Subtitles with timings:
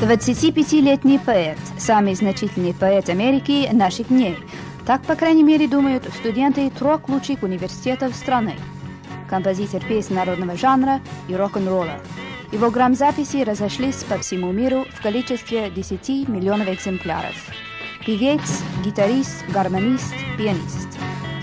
[0.00, 4.34] 25-летний поэт, самый значительный поэт Америки наших дней.
[4.86, 8.54] Так, по крайней мере, думают студенты трех лучших университетов страны.
[9.28, 12.00] Композитор песен народного жанра и рок-н-ролла.
[12.50, 17.34] Его грамзаписи разошлись по всему миру в количестве 10 миллионов экземпляров.
[18.06, 18.40] Певец,
[18.82, 20.88] гитарист, гармонист, пианист.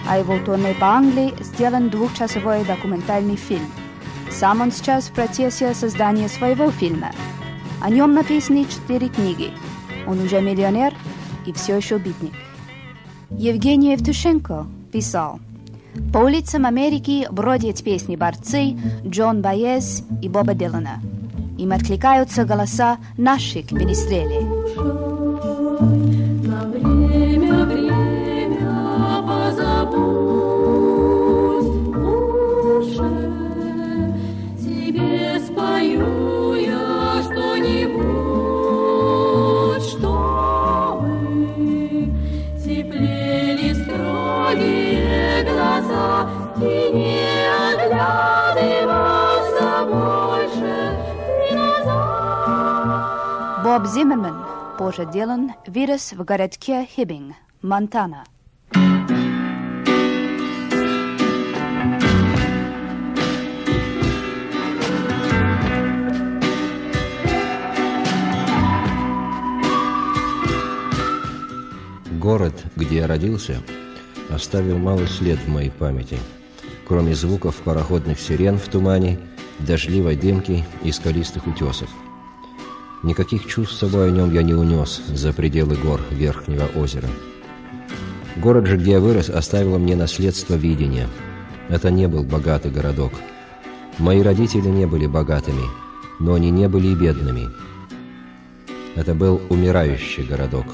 [0.10, 3.72] А его турне по Англии сделан двухчасовой документальный фильм.
[4.32, 7.12] Сам он сейчас в процессе создания своего фильма.
[7.82, 9.52] О нем написаны четыре книги.
[10.08, 10.94] Он уже миллионер
[11.46, 12.34] и все еще битник.
[13.30, 15.40] Евгений Евтушенко писал–
[16.14, 21.02] по улицам Америки бродят песни борцы Джон Баез и Боба Дилана.
[21.58, 25.07] Им откликаются голоса наших министрелей.
[53.78, 54.44] Боб Зиммерман,
[54.80, 58.24] позже Дилан, вырос в городке Хиббинг, Монтана.
[72.14, 73.62] Город, где я родился,
[74.32, 76.18] оставил малый след в моей памяти,
[76.88, 79.20] кроме звуков пароходных сирен в тумане,
[79.60, 81.92] дождливой дымки и скалистых утесов–
[83.04, 87.08] Никаких чувств с собой о нем я не унес за пределы гор Верхнего озера.
[88.38, 91.08] Город же, где я вырос, оставил мне наследство видения.
[91.70, 93.14] Это не был богатый городок.
[94.00, 95.64] Мои родители не были богатыми,
[96.20, 97.48] но они не были и бедными.
[98.96, 100.66] Это был умирающий городок.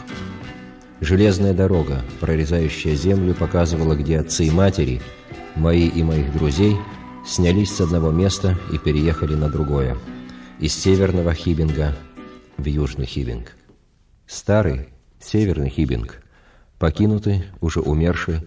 [1.02, 5.02] Железная дорога, прорезающая землю, показывала, где отцы и матери,
[5.56, 6.78] мои и моих друзей,
[7.25, 9.98] снялись с одного места и переехали на другое.
[10.59, 11.94] Из северного Хибинга
[12.58, 13.56] в Южный Хибинг.
[14.28, 16.22] Старый, Северный Хибинг,
[16.80, 18.41] покинутый, уже умерший,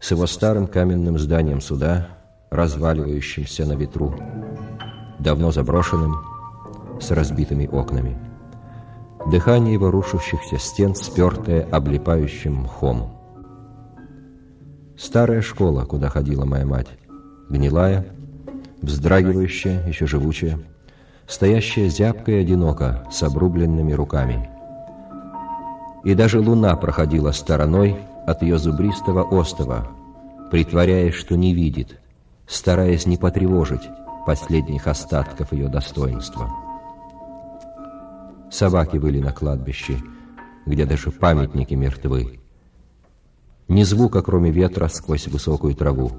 [0.00, 2.08] с его старым каменным зданием суда,
[2.50, 4.14] разваливающимся на ветру,
[5.18, 6.16] давно заброшенным,
[7.00, 8.18] с разбитыми окнами.
[9.30, 13.16] Дыхание его рушащихся стен, спертое облипающим мхом.
[14.98, 16.88] Старая школа, куда ходила моя мать,
[17.48, 18.06] гнилая,
[18.82, 20.58] вздрагивающая, еще живучая,
[21.30, 24.50] стоящая зябко и одиноко, с обрубленными руками.
[26.02, 27.96] И даже луна проходила стороной
[28.26, 29.88] от ее зубристого остова,
[30.50, 32.00] притворяясь, что не видит,
[32.48, 33.88] стараясь не потревожить
[34.26, 36.50] последних остатков ее достоинства.
[38.50, 39.98] Собаки были на кладбище,
[40.66, 42.40] где даже памятники мертвы.
[43.68, 46.10] Ни звука, кроме ветра сквозь высокую траву,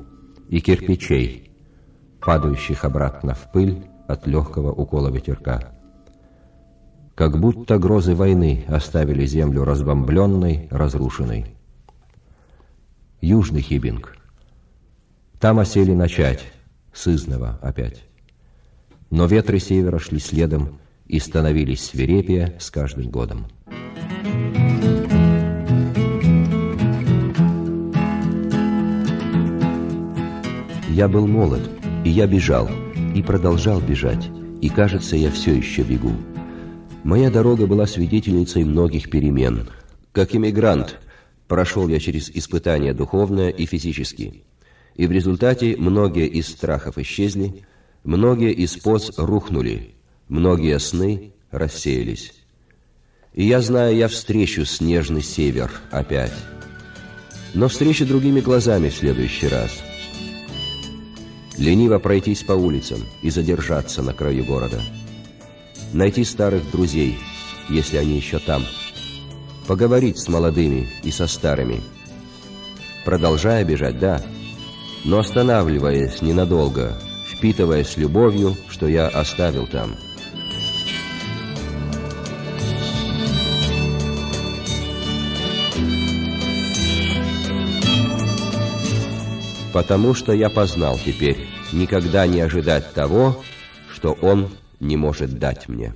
[0.47, 1.51] и кирпичей,
[2.21, 5.73] падающих обратно в пыль, от легкого укола ветерка.
[7.15, 11.55] Как будто грозы войны оставили землю разбомбленной, разрушенной.
[13.21, 14.17] Южный Хибинг.
[15.39, 16.41] Там осели начать,
[16.93, 18.03] сызново опять.
[19.09, 23.47] Но ветры севера шли следом и становились свирепее с каждым годом.
[30.89, 31.69] Я был молод,
[32.03, 32.69] и я бежал—
[33.15, 34.29] и продолжал бежать,
[34.61, 36.13] и, кажется, я все еще бегу.
[37.03, 39.67] Моя дорога была свидетельницей многих перемен.
[40.11, 40.99] Как иммигрант
[41.47, 44.43] прошел я через испытания духовное и физические.
[44.95, 47.65] И в результате многие из страхов исчезли,
[48.03, 49.95] многие из поз рухнули,
[50.27, 52.33] многие сны рассеялись.
[53.33, 56.33] И я знаю, я встречу снежный север опять.
[57.53, 59.71] Но встречу другими глазами в следующий раз–
[61.61, 64.81] лениво пройтись по улицам и задержаться на краю города.
[65.93, 67.19] Найти старых друзей,
[67.69, 68.65] если они еще там.
[69.67, 71.81] Поговорить с молодыми и со старыми.
[73.05, 74.23] Продолжая бежать, да,
[75.05, 76.99] но останавливаясь ненадолго,
[77.31, 79.95] впитывая с любовью, что я оставил там.
[89.73, 93.41] Потому что я познал теперь никогда не ожидать того,
[93.91, 95.93] что он не может дать мне.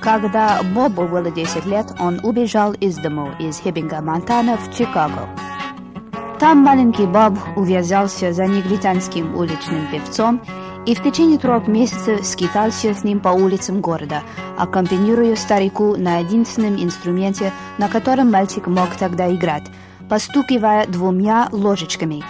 [0.00, 5.28] Когда Бобу было 10 лет, он убежал из дому из Хиббинга, Монтана в Чикаго.
[6.38, 10.40] Там маленький Боб увязался за негритянским уличным певцом
[10.88, 14.22] и в течение трех месяцев скитался с ним по улицам города,
[14.56, 19.64] аккомпанируя старику на единственном инструменте, на котором мальчик мог тогда играть,
[20.08, 22.24] постукивая двумя ложечками.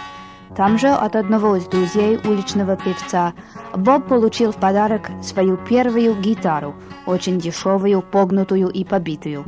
[0.57, 3.31] Там же от одного из друзей уличного певца
[3.73, 6.75] Боб получил в подарок свою первую гитару,
[7.05, 9.45] очень дешевую, погнутую и побитую.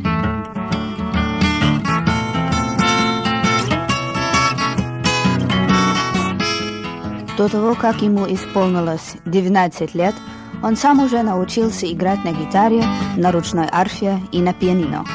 [7.37, 10.13] До того, как ему исполнилось 19 лет,
[10.61, 12.83] он сам уже научился играть на гитаре,
[13.15, 15.05] на ручной арфе и на пианино.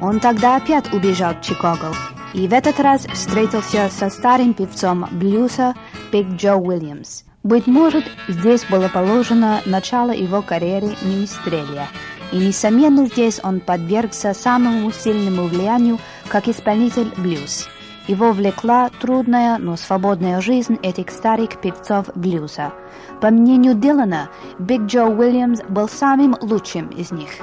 [0.00, 1.94] Он тогда опять убежал в Чикаго
[2.34, 5.74] и в этот раз встретился со старым певцом блюза
[6.12, 7.22] Биг Джо Уильямс.
[7.42, 11.88] Быть может, здесь было положено начало его карьеры менестреля,
[12.32, 17.68] и, несомненно, здесь он подвергся самому сильному влиянию как исполнитель блюз–
[18.08, 22.72] его влекла трудная, но свободная жизнь этих старых певцов блюза.
[23.20, 27.30] По мнению Дилана, Биг Джо Уильямс был самым лучшим из них–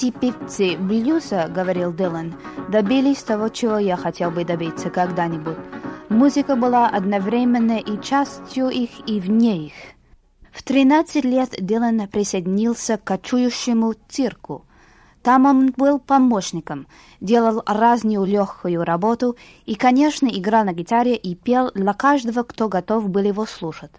[0.00, 2.32] Эти певцы блюза, говорил Дилан,
[2.68, 5.56] добились того, чего я хотел бы добиться когда-нибудь.
[6.08, 9.72] Музыка была одновременно и частью их, и вне их.
[10.52, 14.64] В 13 лет Дилан присоединился к кочующему цирку.
[15.24, 16.86] Там он был помощником,
[17.20, 19.36] делал разную легкую работу
[19.66, 23.90] и, конечно, играл на гитаре и пел для каждого, кто готов был его слушать.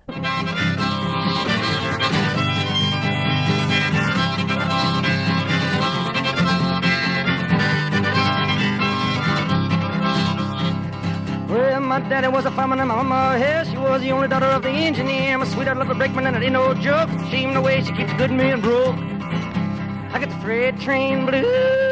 [11.59, 14.61] My daddy was a fireman and my mama, yeah, she was the only daughter of
[14.61, 15.37] the engineer.
[15.37, 17.09] My sweetheart loved a brakeman and it ain't no joke.
[17.29, 18.95] Shame the way she keeps good men broke.
[20.13, 21.45] I got the freight train blues.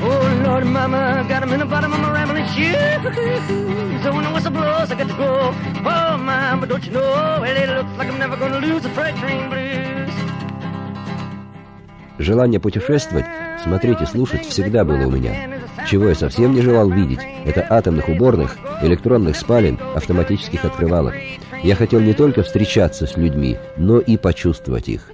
[0.00, 4.02] Oh, mama, got him in the bottom of my rambling shoes.
[4.02, 5.54] So when the whistle blows, I got to go.
[5.84, 9.16] Oh, but don't you know, well, it looks like I'm never gonna lose the freight
[9.16, 10.12] train blues.
[12.18, 13.26] Желание путешествовать,
[13.62, 15.60] смотреть и слушать всегда было у меня.
[15.86, 21.14] Чего я совсем не желал видеть, это атомных уборных, электронных спален, автоматических открывалок.
[21.62, 25.12] Я хотел не только встречаться с людьми, но и почувствовать их.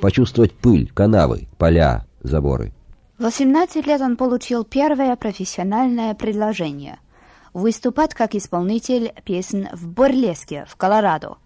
[0.00, 2.72] Почувствовать пыль, канавы, поля, заборы.
[3.18, 6.98] В 18 лет он получил первое профессиональное предложение–
[7.54, 11.38] выступать как исполнитель песен в Борлеске в Колорадо.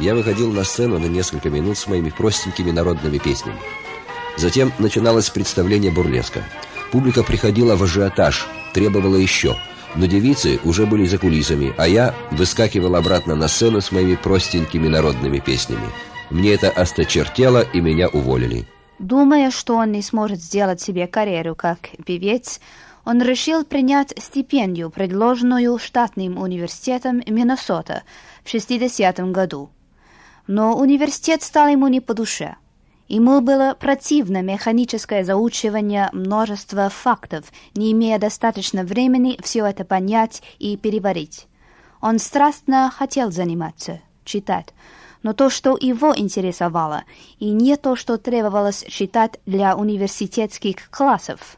[0.00, 3.58] Я выходил на сцену на несколько минут с моими простенькими народными песнями.
[4.36, 6.42] Затем начиналось представление бурлеска.
[6.90, 9.56] Публика приходила в ажиотаж, требовала еще–
[9.98, 14.86] но девицы уже были за кулисами, а я выскакивал обратно на сцену с моими простенькими
[14.86, 15.88] народными песнями.
[16.30, 18.64] Мне это осточертело, и меня уволили.
[19.00, 22.60] Думая, что он не сможет сделать себе карьеру как певец,
[23.04, 28.04] он решил принять стипендию, предложенную штатным университетом Миннесота
[28.44, 29.70] в 60 году.
[30.46, 32.54] Но университет стал ему не по душе–
[33.08, 40.76] Ему было противно механическое заучивание множества фактов, не имея достаточно времени все это понять и
[40.76, 41.46] переварить.
[42.02, 44.74] Он страстно хотел заниматься, читать,
[45.22, 47.04] но то, что его интересовало,
[47.38, 51.56] и не то, что требовалось читать для университетских классов.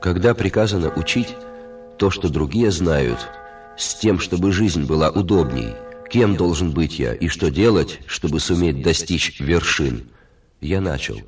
[0.00, 1.36] Когда приказано учить
[1.98, 3.18] то, что другие знают–
[3.76, 5.74] с тем, чтобы жизнь была удобней,
[6.10, 10.08] кем должен быть я и что делать, чтобы суметь достичь вершин,
[10.60, 11.20] я начал.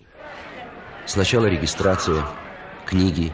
[1.06, 2.24] Сначала регистрация,
[2.86, 3.32] книги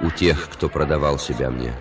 [0.00, 1.72] у тех, кто продавал себя мне.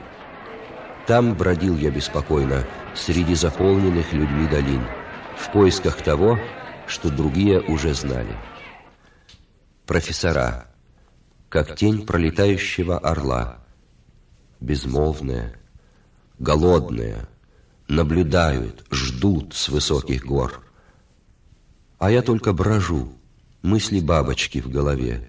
[1.08, 2.65] Там бродил я беспокойно
[2.96, 4.84] среди заполненных людьми долин,
[5.38, 6.39] в поисках того,
[6.88, 8.36] что другие уже знали.
[9.86, 10.67] Профессора,
[11.50, 13.60] как тень пролетающего орла,
[14.60, 15.53] безмолвная,
[16.39, 17.27] голодные,
[17.88, 20.62] наблюдают, ждут с высоких гор.
[22.00, 23.15] А я только брожу,
[23.65, 25.27] Мысли бабочки в голове,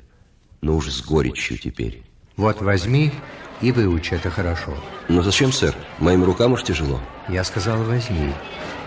[0.61, 2.03] но уж с горечью теперь.
[2.37, 3.11] Вот возьми
[3.63, 4.75] и выучи это хорошо.
[5.09, 5.75] Но зачем, сэр?
[6.01, 7.01] Моим рукам уж тяжело.
[7.31, 8.35] Я сказал, возьми.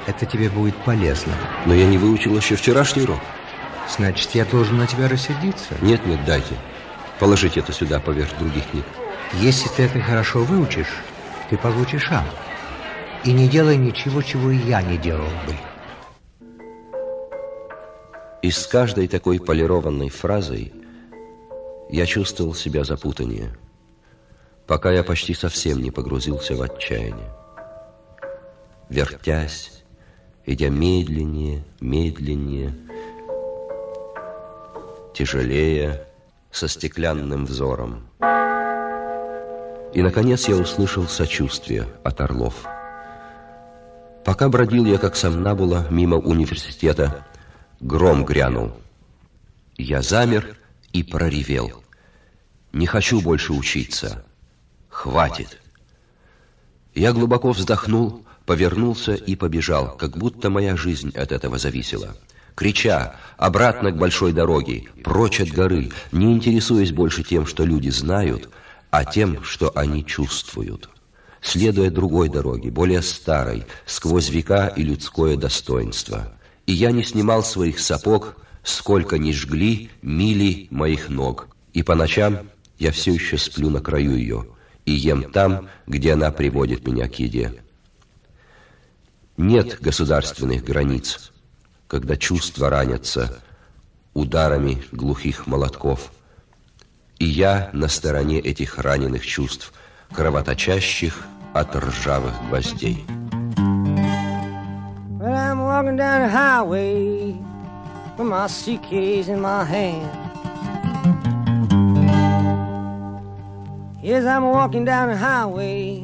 [0.05, 1.33] Это тебе будет полезно.
[1.65, 3.21] Но я не выучил еще вчерашний урок.
[3.97, 5.73] Значит, я должен на тебя рассердиться?
[5.81, 6.55] Нет, нет, дайте.
[7.19, 8.85] Положите это сюда поверх других книг.
[9.41, 10.93] Если ты это хорошо выучишь,
[11.49, 12.23] ты получишь А.
[13.23, 15.55] И не делай ничего, чего и я не делал бы.
[18.41, 20.71] И с каждой такой полированной фразой
[21.89, 23.57] я чувствовал себя запутаннее,
[24.65, 27.33] пока я почти совсем не погрузился в отчаяние.
[28.87, 29.83] Вертясь,
[30.45, 32.73] идя медленнее, медленнее,
[35.13, 36.05] тяжелее,
[36.51, 38.08] со стеклянным взором.
[39.93, 42.65] И, наконец, я услышал сочувствие от орлов.
[44.23, 47.25] Пока бродил я, как сомнабула, мимо университета,
[47.79, 48.73] гром грянул.
[49.77, 50.55] Я замер
[50.93, 51.83] и проревел.
[52.71, 54.25] Не хочу больше учиться.
[54.89, 55.59] Хватит.
[56.93, 62.15] Я глубоко вздохнул, повернулся и побежал, как будто моя жизнь от этого зависела.
[62.55, 68.49] Крича обратно к большой дороге, прочь от горы, не интересуясь больше тем, что люди знают,
[68.91, 70.89] а тем, что они чувствуют.
[71.41, 76.33] Следуя другой дороге, более старой, сквозь века и людское достоинство.
[76.65, 81.47] И я не снимал своих сапог, сколько ни жгли мили моих ног.
[81.73, 84.47] И по ночам я все еще сплю на краю ее
[84.85, 87.61] и ем там, где она приводит меня к еде.
[89.37, 91.31] Нет государственных границ,
[91.87, 93.39] когда чувства ранятся
[94.13, 96.11] ударами глухих молотков.
[97.19, 99.73] И я на стороне этих раненых чувств,
[100.13, 103.05] кровоточащих от ржавых гвоздей.
[105.19, 107.35] Well, I'm walking down the highway
[108.17, 110.09] with my suitcase in my hand.
[114.01, 116.01] Yes, I'm walking down the highway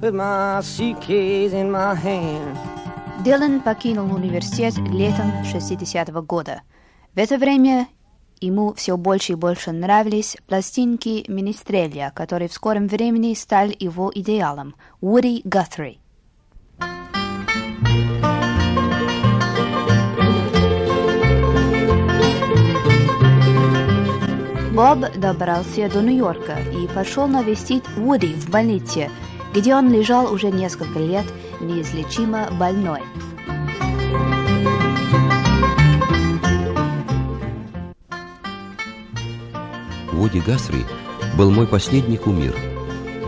[0.00, 2.56] with my suitcase in my hand.
[3.24, 6.62] Дилан покинул университет летом 60-го года.
[7.14, 7.88] В это время
[8.40, 14.74] ему все больше и больше нравились пластинки Министреля, который в скором времени стал его идеалом–
[15.00, 15.98] Ури Гатри.
[24.74, 29.08] Боб добрался до Нью-Йорка и пошел навестить Уди в больнице,
[29.54, 31.24] где он лежал уже несколько лет
[31.60, 33.00] неизлечимо больной.
[40.14, 40.84] Вуди Гасри
[41.36, 42.54] был мой последний кумир.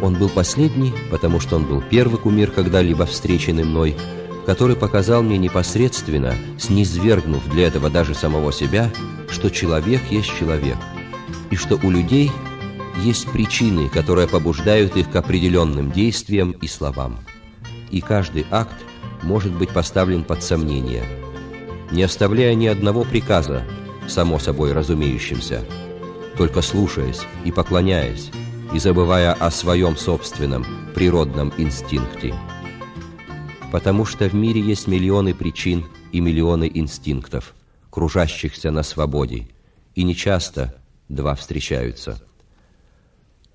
[0.03, 3.97] Он был последний, потому что он был первый кумир, когда-либо встреченный мной,
[4.45, 8.91] который показал мне непосредственно, снизвергнув для этого даже самого себя,
[9.31, 10.77] что человек есть человек–
[11.51, 12.31] и что у людей
[13.03, 17.19] есть причины, которые побуждают их к определенным действиям и словам.
[17.91, 18.75] И каждый акт
[19.23, 21.05] может быть поставлен под сомнение,
[21.91, 23.65] не оставляя ни одного приказа,
[24.09, 25.65] само собой разумеющимся,
[26.37, 28.31] только слушаясь и поклоняясь,
[28.73, 30.65] и забывая о своем собственном
[30.95, 32.35] природном инстинкте.
[33.73, 37.55] Потому что в мире есть миллионы причин и миллионы инстинктов,
[37.91, 39.49] кружащихся на свободе,
[39.95, 40.75] и нечасто–
[41.09, 42.21] два встречаются.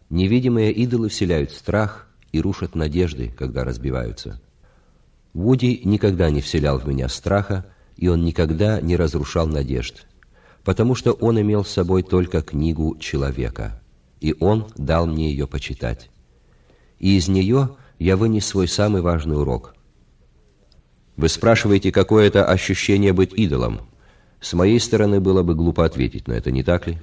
[0.10, 4.42] Невидимые идолы вселяют страх и рушат надежды, когда разбиваются.
[5.34, 10.06] Вуди никогда не вселял в меня страха, и он никогда не разрушал надежд,
[10.64, 13.82] потому что он имел с собой только книгу человека,
[14.20, 16.10] и он дал мне ее почитать.
[17.00, 19.76] И из нее я вынес свой самый важный урок.
[21.18, 23.82] Вы спрашиваете, какое это ощущение быть идолом?
[24.40, 26.98] С моей стороны было бы глупо ответить на это, не так ли?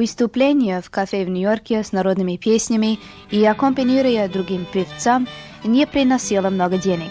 [0.00, 2.98] Выступление в кафе в Нью-Йорке с народными песнями
[3.30, 5.28] и аккомпанируя другим певцам
[5.62, 7.10] не приносило много денег.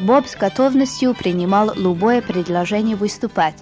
[0.00, 3.54] Боб с готовностью принимал любое предложение выступать.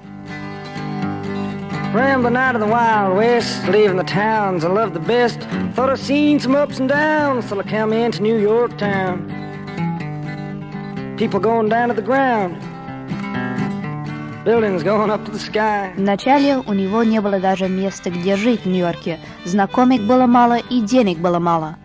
[15.97, 19.19] Вначале у него не было даже места, где жить в Нью-Йорке.
[19.45, 21.77] Знакомых было мало и денег было мало.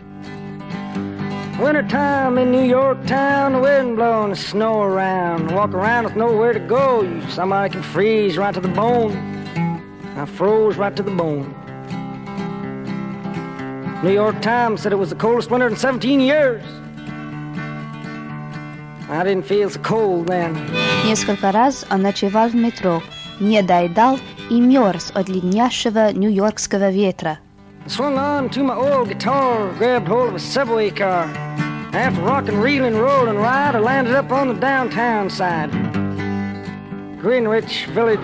[1.59, 5.51] Winter time in New York town, the wind blowing the snow around.
[5.53, 7.03] Walk around with nowhere to go.
[7.03, 9.17] You somebody can freeze right to the bone.
[10.19, 11.55] I froze right to the bone.
[14.03, 16.63] New York Times said it was the coldest winter in 17 years.
[19.11, 20.57] I didn't feel so cold then.
[21.05, 23.03] Несколько раз он ночевал в метро,
[23.41, 24.19] не доедал
[24.51, 27.39] и мерз от леднящего нью-йоркского ветра.
[27.85, 31.29] I swung on to my old guitar, grabbed hold of a subway car.
[31.93, 35.71] After rocking, reeling, rolling ride, I landed up on the downtown side.
[37.21, 38.19] Greenwich Village.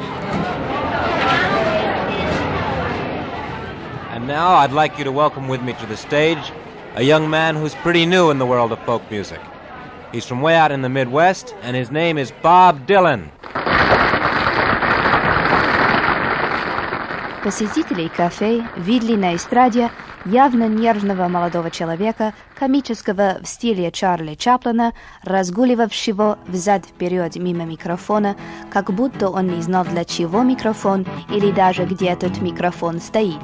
[4.11, 6.52] And now I'd like you to welcome with me to the stage
[6.97, 9.40] a young man who's pretty new in the world of folk music.
[10.13, 13.29] He's from way out in the Midwest, and his name is Bob Dylan.
[17.43, 19.89] Посетителей кафе видели на эстраде
[20.25, 28.35] явно нервного молодого человека, комического в стиле Чарли Чаплина, разгуливавшего взад-вперед мимо микрофона,
[28.71, 33.39] как будто он не знал, для чего микрофон или даже где этот микрофон стоит.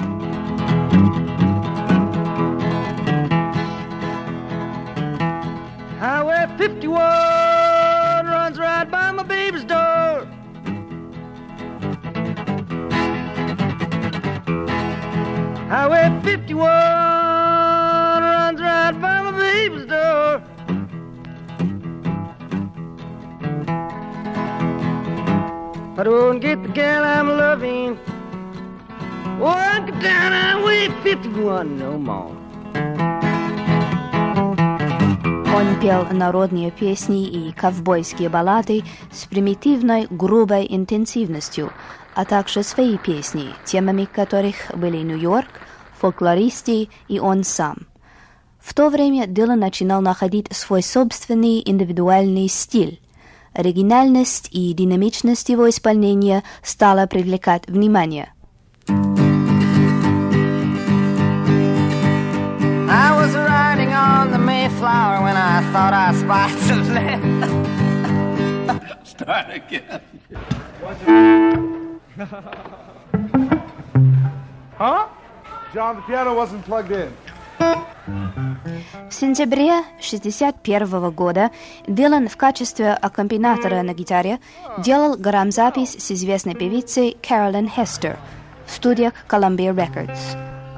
[6.94, 10.28] 51 runs right by my baby's door.
[15.70, 16.62] Highway 51
[18.22, 20.44] runs right by my baby's door.
[25.94, 27.98] If I don't get the gal I'm loving.
[29.40, 32.43] Walk down Highway 51 no more.
[35.56, 41.72] Он пел народные песни и ковбойские баллады с примитивной, грубой интенсивностью,
[42.16, 45.50] а также свои песни, темами которых были Нью-Йорк,
[46.00, 47.86] фольклористы и он сам.
[48.60, 53.00] В то время Дилан начинал находить свой собственный индивидуальный стиль.
[53.54, 58.34] Оригинальность и динамичность его исполнения стала привлекать внимание.
[65.74, 67.42] Thought I spied some land.
[69.04, 70.02] Start again.
[74.78, 75.08] Huh?
[75.74, 77.12] John, the piano wasn't plugged in.
[79.10, 81.50] В сентябре 1961 года
[81.88, 84.40] Дилан в качестве аккомпанатора на гитаре
[84.78, 88.20] делал грамзапись с известной певицей Кэролин Хестер
[88.68, 90.20] в студиях Columbia Records.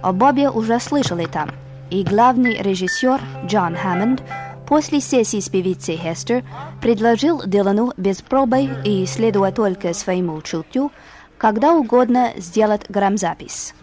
[0.02, 1.50] О Бобе уже слышали там,
[1.90, 4.22] и главный режиссер Джон Хэммонд
[4.68, 6.44] после сессии с певицей Хестер
[6.82, 10.92] предложил Дилану без пробы и следуя только своему чутью,
[11.38, 13.74] когда угодно сделать грамзапись.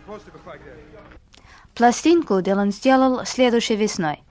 [1.74, 4.22] Пластинку Дилан сделал следующей весной.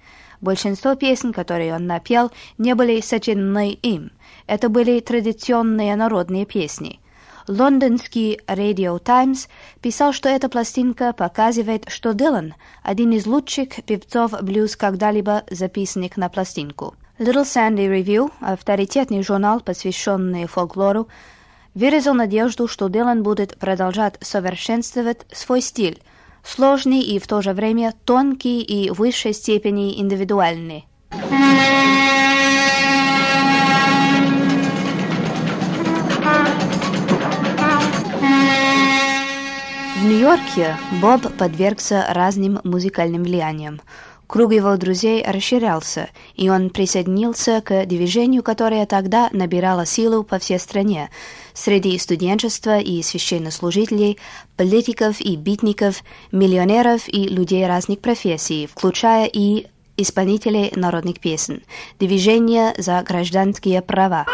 [0.41, 4.11] Большинство песен, которые он напел, не были сочинены им.
[4.47, 7.00] Это были традиционные народные песни.
[7.47, 9.47] Лондонский Radio Times
[9.81, 16.29] писал, что эта пластинка показывает, что Дилан– один из лучших певцов блюз, когда-либо записанных на
[16.29, 16.95] пластинку.
[17.19, 21.07] Little Sandy Review, авторитетный журнал, посвященный фольклору,
[21.73, 26.01] выразил надежду, что Дилан будет продолжать совершенствовать свой стиль,
[26.43, 30.87] сложный и в то же время тонкий и в высшей степени индивидуальный.
[40.11, 43.79] Нью-Йорке Боб подвергся разным музыкальным влияниям.
[44.27, 50.59] Круг его друзей расширялся, и он присоединился к движению, которое тогда набирало силу по всей
[50.59, 51.09] стране,
[51.53, 54.17] среди студенчества и священнослужителей,
[54.57, 61.63] политиков и битников, миллионеров и людей разных профессий, включая и исполнителей народных песен,
[62.01, 64.25] движение за гражданские права.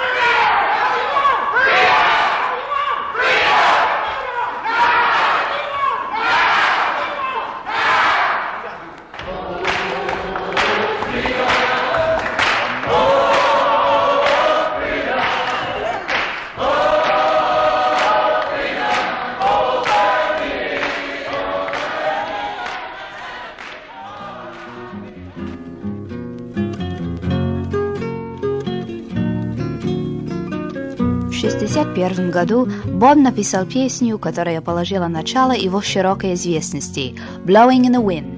[31.47, 38.36] 1961 году Боб написал песню, которая положила начало его широкой известности «Blowing in the Wind».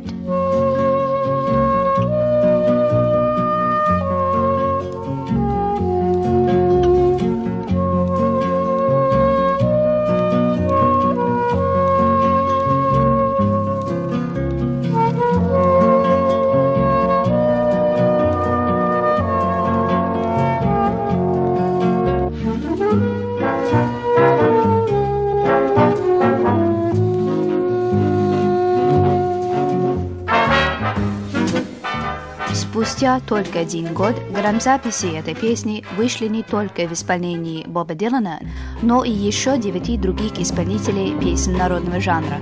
[33.10, 38.40] Спустя только один год грамзаписи этой песни вышли не только в исполнении Боба Дилана,
[38.84, 42.38] но и еще девяти других исполнителей песен народного жанра.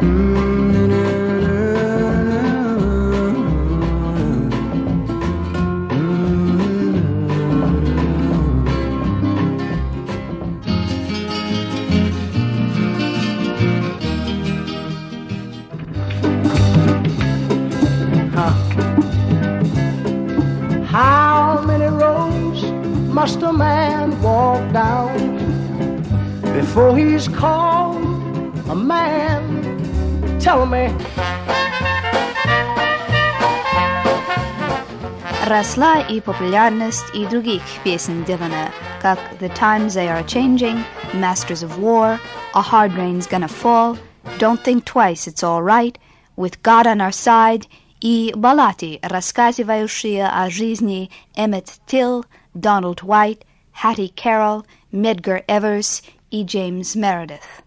[0.00, 0.51] How
[35.61, 40.83] Росла и популярность и других песен Дилана, как «The Times They Are Changing»,
[41.13, 42.19] «Masters of War»,
[42.53, 43.97] «A Hard Rain's Gonna Fall»,
[44.39, 45.95] «Don't Think Twice, It's All Right»,
[46.35, 47.67] «With God on Our Side»
[48.01, 56.95] и баллады, рассказывающие о жизни Эммет Тилл, Дональд Уайт, Хатти Кэрролл, Медгар Эверс и Джеймс
[56.95, 57.60] Мередith.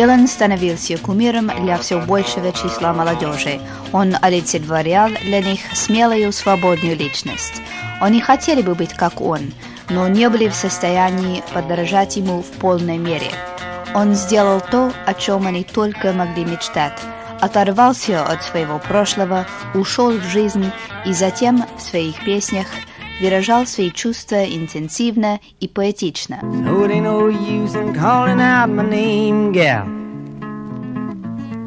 [0.00, 3.60] Дилан становился кумиром для все большего числа молодежи.
[3.92, 7.60] Он олицетворял для них смелую свободную личность.
[8.00, 9.52] Они хотели бы быть как он,
[9.90, 13.30] но не были в состоянии подражать ему в полной мере.
[13.94, 16.98] Он сделал то, о чем они только могли мечтать.
[17.38, 20.72] Оторвался от своего прошлого, ушел в жизнь
[21.04, 22.68] и затем в своих песнях
[23.19, 26.39] выражал свои чувства интенсивно и поэтично.
[26.41, 29.85] So it ain't no use in calling out my name, gal,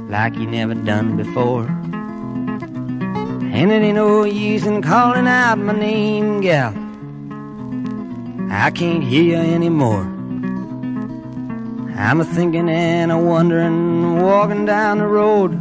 [0.09, 1.67] like you never done before.
[3.51, 6.73] And it ain't no use in calling out my name, gal.
[8.51, 10.07] I can't hear you anymore.
[11.97, 15.59] I'm a thinking and a wondering, walking down the road.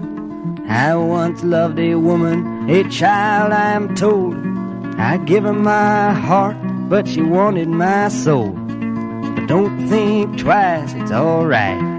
[0.69, 4.50] I once loved a woman, a child I am told.
[5.01, 6.57] I give her my heart,
[6.89, 8.49] but she wanted my soul.
[9.35, 11.97] But don't think twice, it's alright.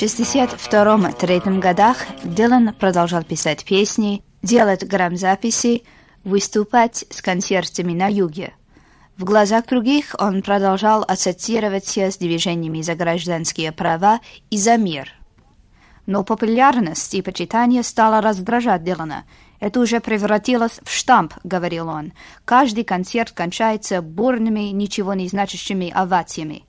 [0.00, 5.84] В 1962-1963 годах Дилан продолжал писать песни, делать грамзаписи,
[6.25, 8.53] выступать с концертами на юге.
[9.15, 15.13] В глазах других он продолжал ассоциироваться с движениями за гражданские права и за мир.
[16.05, 19.23] Но популярность и почитание стало раздражать Дилана.
[19.61, 22.11] Это уже превратилось в штамп, говорил он.
[22.43, 26.65] Каждый концерт кончается бурными, ничего не значащими овациями.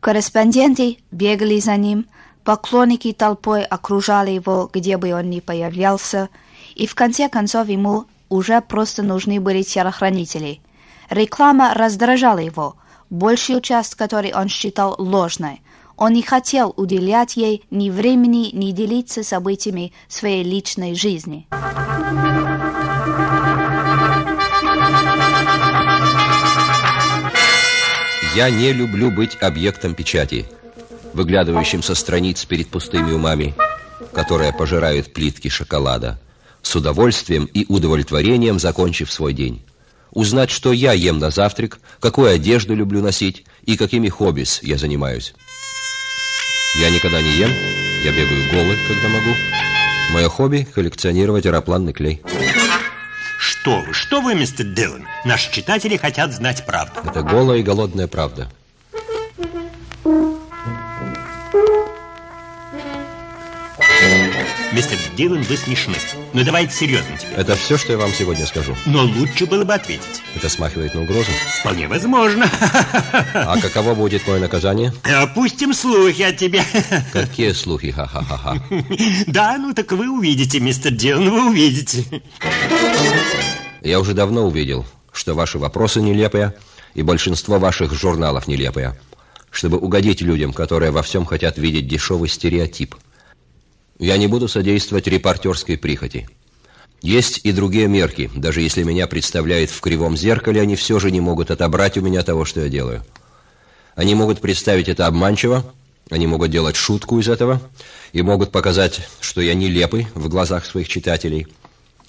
[0.00, 2.06] Корреспонденты бегали за ним,
[2.42, 6.28] поклонники толпой окружали его, где бы он ни появлялся,
[6.74, 10.60] и в конце концов ему уже просто нужны были телохранители.
[11.08, 12.74] Реклама раздражала его,
[13.08, 15.62] большую часть которой он считал ложной.
[15.96, 21.46] Он не хотел уделять ей ни времени, ни делиться событиями своей личной жизни.
[28.34, 30.46] Я не люблю быть объектом печати,
[31.12, 33.54] выглядывающим со страниц перед пустыми умами,
[34.12, 36.18] которые пожирают плитки шоколада,
[36.64, 39.62] с удовольствием и удовлетворением закончив свой день.
[40.10, 45.34] Узнать, что я ем на завтрак, какую одежду люблю носить и какими хобби я занимаюсь.
[46.80, 47.50] Я никогда не ем,
[48.04, 49.36] я бегаю голый, когда могу.
[50.12, 52.22] Мое хобби– коллекционировать аэропланный клей.
[53.38, 55.06] Что вы, что вы, мистер Дилан?
[55.24, 57.00] Наши читатели хотят знать правду.
[57.04, 58.48] Это голая и голодная правда.
[64.74, 65.94] Мистер Дилан, вы смешны.
[66.32, 67.38] Но давайте серьезно теперь.
[67.38, 68.74] Это все, что я вам сегодня скажу.
[68.86, 70.20] Но лучше было бы ответить.
[70.34, 71.30] Это смахивает на угрозу.
[71.60, 72.50] Вполне возможно.
[73.34, 74.92] А каково будет мое наказание?
[75.04, 76.64] Опустим слухи от тебя.
[77.12, 78.60] Какие слухи, ха-ха-ха-ха.
[79.28, 82.04] Да, ну так вы увидите, мистер Дилан, вы увидите.
[83.80, 86.52] Я уже давно увидел, что ваши вопросы нелепые,
[86.94, 88.98] и большинство ваших журналов нелепые,
[89.52, 92.96] чтобы угодить людям, которые во всем хотят видеть дешевый стереотип.
[93.98, 96.28] Я не буду содействовать репортерской прихоти.
[97.00, 98.30] Есть и другие мерки.
[98.34, 102.22] Даже если меня представляют в кривом зеркале, они все же не могут отобрать у меня
[102.22, 103.04] того, что я делаю.
[103.94, 105.64] Они могут представить это обманчиво,
[106.10, 107.60] они могут делать шутку из этого
[108.12, 111.46] и могут показать, что я нелепый в глазах своих читателей.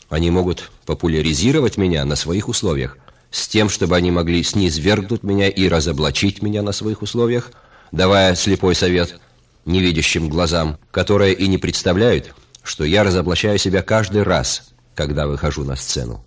[0.10, 2.98] Они могут популяризировать меня на своих условиях,
[3.30, 7.52] с тем, чтобы они могли снизвергнуть меня и разоблачить меня на своих условиях,
[7.92, 9.20] давая слепой совет
[9.66, 15.76] невидящим глазам, которые и не представляют, что я разоблачаю себя каждый раз, когда выхожу на
[15.76, 16.26] сцену.